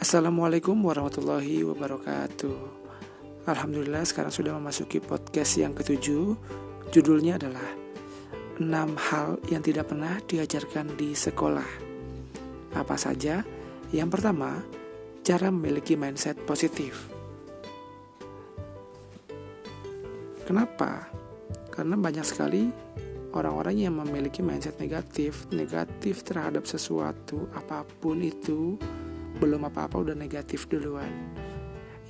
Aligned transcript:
Assalamualaikum 0.00 0.80
warahmatullahi 0.80 1.60
wabarakatuh 1.60 2.56
Alhamdulillah 3.44 4.00
sekarang 4.08 4.32
sudah 4.32 4.56
memasuki 4.56 4.96
podcast 4.96 5.60
yang 5.60 5.76
ketujuh 5.76 6.40
Judulnya 6.88 7.36
adalah 7.36 7.68
6 8.56 8.64
hal 8.96 9.36
yang 9.52 9.60
tidak 9.60 9.92
pernah 9.92 10.16
diajarkan 10.24 10.96
di 10.96 11.12
sekolah 11.12 11.68
Apa 12.80 12.96
saja? 12.96 13.44
Yang 13.92 14.08
pertama, 14.16 14.64
cara 15.20 15.52
memiliki 15.52 16.00
mindset 16.00 16.40
positif 16.48 17.04
Kenapa? 20.48 21.12
Karena 21.68 22.00
banyak 22.00 22.24
sekali 22.24 22.72
orang-orang 23.36 23.76
yang 23.84 24.00
memiliki 24.00 24.40
mindset 24.40 24.80
negatif, 24.80 25.44
negatif 25.52 26.24
terhadap 26.24 26.64
sesuatu, 26.64 27.52
apa 27.52 27.84
pun 28.00 28.24
itu, 28.24 28.80
belum 29.38 29.70
apa-apa 29.70 30.00
udah 30.00 30.16
negatif 30.18 30.66
duluan. 30.66 31.12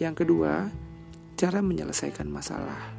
Yang 0.00 0.24
kedua, 0.24 0.72
cara 1.36 1.60
menyelesaikan 1.60 2.24
masalah. 2.30 2.96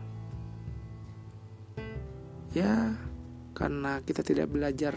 Ya, 2.54 2.94
karena 3.58 4.04
kita 4.06 4.22
tidak 4.22 4.52
belajar 4.52 4.94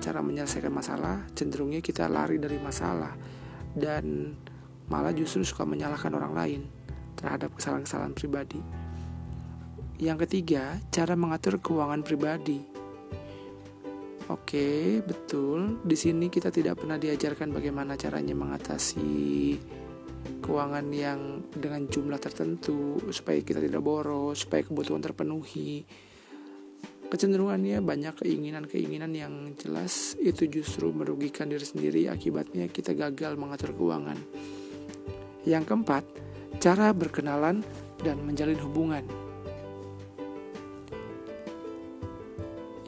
cara 0.00 0.18
menyelesaikan 0.24 0.72
masalah, 0.72 1.28
cenderungnya 1.36 1.84
kita 1.84 2.08
lari 2.08 2.40
dari 2.40 2.56
masalah 2.58 3.14
dan 3.76 4.34
malah 4.90 5.14
justru 5.14 5.44
suka 5.46 5.62
menyalahkan 5.68 6.12
orang 6.12 6.34
lain 6.34 6.62
terhadap 7.16 7.54
kesalahan-kesalahan 7.54 8.16
pribadi. 8.16 8.60
Yang 10.02 10.26
ketiga, 10.26 10.82
cara 10.90 11.14
mengatur 11.14 11.62
keuangan 11.62 12.02
pribadi. 12.02 12.71
Oke, 14.32 15.04
betul. 15.04 15.84
Di 15.84 15.92
sini 15.92 16.32
kita 16.32 16.48
tidak 16.48 16.80
pernah 16.80 16.96
diajarkan 16.96 17.52
bagaimana 17.52 18.00
caranya 18.00 18.32
mengatasi 18.32 19.60
keuangan 20.40 20.86
yang 20.88 21.44
dengan 21.52 21.84
jumlah 21.84 22.16
tertentu 22.16 22.96
supaya 23.12 23.44
kita 23.44 23.60
tidak 23.60 23.84
boros, 23.84 24.48
supaya 24.48 24.64
kebutuhan 24.64 25.04
terpenuhi. 25.04 25.84
Kecenderungannya 27.12 27.84
banyak 27.84 28.24
keinginan-keinginan 28.24 29.12
yang 29.12 29.34
jelas 29.60 30.16
itu 30.16 30.48
justru 30.48 30.88
merugikan 30.96 31.52
diri 31.52 31.68
sendiri 31.68 32.08
akibatnya 32.08 32.72
kita 32.72 32.96
gagal 32.96 33.36
mengatur 33.36 33.76
keuangan. 33.76 34.16
Yang 35.44 35.64
keempat, 35.68 36.04
cara 36.56 36.96
berkenalan 36.96 37.60
dan 38.00 38.16
menjalin 38.24 38.56
hubungan. 38.64 39.21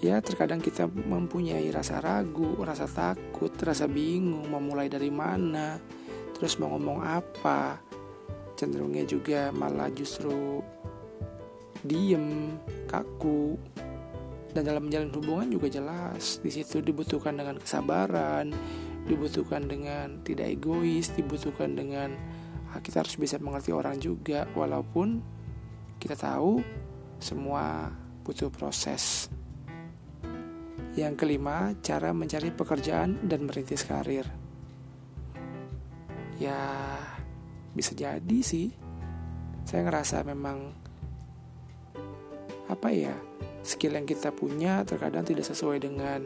Ya 0.04 0.20
terkadang 0.20 0.60
kita 0.60 0.84
mempunyai 0.84 1.64
rasa 1.72 1.96
ragu, 2.04 2.60
rasa 2.60 2.84
takut, 2.84 3.48
rasa 3.56 3.88
bingung 3.88 4.52
mau 4.52 4.60
mulai 4.60 4.92
dari 4.92 5.08
mana, 5.08 5.80
terus 6.36 6.60
mau 6.60 6.76
ngomong 6.76 7.00
apa. 7.00 7.80
Cenderungnya 8.52 9.08
juga 9.08 9.48
malah 9.48 9.88
justru 9.88 10.60
diem, 11.80 12.52
kaku. 12.84 13.56
Dan 14.52 14.68
dalam 14.68 14.86
menjalin 14.86 15.10
hubungan 15.10 15.48
juga 15.50 15.66
jelas 15.66 16.38
di 16.38 16.52
situ 16.52 16.84
dibutuhkan 16.84 17.34
dengan 17.34 17.58
kesabaran, 17.58 18.52
dibutuhkan 19.08 19.66
dengan 19.66 20.20
tidak 20.22 20.52
egois, 20.60 21.10
dibutuhkan 21.16 21.74
dengan 21.74 22.14
ah, 22.70 22.78
kita 22.78 23.02
harus 23.02 23.18
bisa 23.18 23.40
mengerti 23.40 23.74
orang 23.74 23.98
juga 23.98 24.46
walaupun 24.54 25.18
kita 25.98 26.14
tahu 26.14 26.62
semua 27.18 27.88
butuh 28.22 28.52
proses. 28.52 29.26
Yang 30.94 31.14
kelima, 31.26 31.74
cara 31.82 32.14
mencari 32.14 32.54
pekerjaan 32.54 33.26
dan 33.26 33.50
merintis 33.50 33.82
karir. 33.82 34.26
Ya, 36.38 36.58
bisa 37.74 37.94
jadi 37.98 38.38
sih. 38.42 38.70
Saya 39.66 39.86
ngerasa 39.86 40.22
memang 40.22 40.70
apa 42.70 42.88
ya, 42.94 43.14
skill 43.66 43.98
yang 43.98 44.06
kita 44.06 44.30
punya 44.30 44.86
terkadang 44.86 45.26
tidak 45.26 45.46
sesuai 45.48 45.82
dengan 45.82 46.20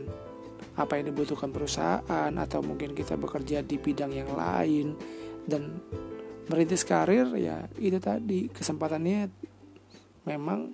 apa 0.79 0.99
yang 0.99 1.11
dibutuhkan 1.11 1.51
perusahaan 1.51 2.33
atau 2.35 2.61
mungkin 2.63 2.95
kita 2.95 3.19
bekerja 3.19 3.63
di 3.67 3.79
bidang 3.79 4.15
yang 4.15 4.31
lain 4.35 4.95
dan 5.47 5.83
merintis 6.51 6.87
karir 6.87 7.29
ya 7.35 7.67
itu 7.79 7.99
tadi 7.99 8.47
kesempatannya 8.51 9.29
memang 10.27 10.71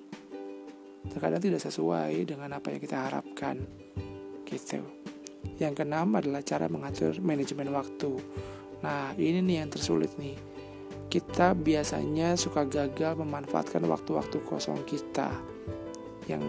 terkadang 1.12 1.42
tidak 1.42 1.60
sesuai 1.60 2.24
dengan 2.24 2.56
apa 2.56 2.72
yang 2.72 2.80
kita 2.80 2.96
harapkan 3.08 3.60
gitu. 4.48 4.80
Yang 5.60 5.82
keenam 5.82 6.16
adalah 6.16 6.40
cara 6.40 6.66
mengatur 6.66 7.20
manajemen 7.20 7.70
waktu. 7.74 8.16
Nah 8.80 9.12
ini 9.16 9.44
nih 9.44 9.64
yang 9.64 9.70
tersulit 9.70 10.12
nih. 10.16 10.36
Kita 11.08 11.54
biasanya 11.54 12.34
suka 12.34 12.66
gagal 12.66 13.14
memanfaatkan 13.14 13.86
waktu-waktu 13.86 14.42
kosong 14.50 14.82
kita 14.82 15.30
yang 16.26 16.42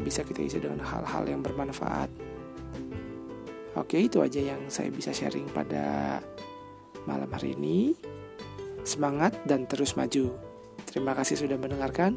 bisa 0.00 0.24
kita 0.24 0.40
isi 0.40 0.62
dengan 0.62 0.80
hal-hal 0.80 1.28
yang 1.28 1.44
bermanfaat. 1.44 2.08
Oke 3.76 4.00
itu 4.00 4.24
aja 4.24 4.40
yang 4.40 4.66
saya 4.72 4.88
bisa 4.88 5.12
sharing 5.12 5.46
pada 5.52 6.18
malam 7.04 7.28
hari 7.28 7.52
ini. 7.54 7.92
Semangat 8.80 9.36
dan 9.44 9.68
terus 9.68 9.94
maju. 9.94 10.32
Terima 10.88 11.12
kasih 11.12 11.36
sudah 11.36 11.60
mendengarkan 11.60 12.16